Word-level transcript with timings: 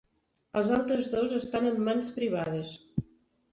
Els 0.61 0.71
altres 0.77 1.09
dos 1.11 1.35
estan 1.41 1.69
en 1.73 1.79
mans 1.91 2.11
privades. 2.19 2.75